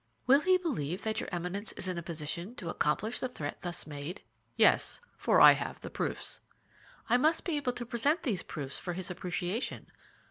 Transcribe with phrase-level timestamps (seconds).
[0.25, 3.85] "Will he believe that your Eminence is in a position to accomplish the threat thus
[3.85, 4.23] made?"
[4.55, 6.41] "Yes; for I have the proofs."
[7.07, 9.91] "I must be able to present these proofs for his appreciation."